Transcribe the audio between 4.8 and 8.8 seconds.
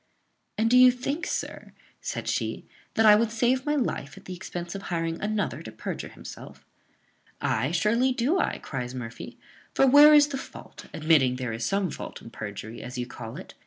hiring another to perjure himself?" "Ay, surely do I,"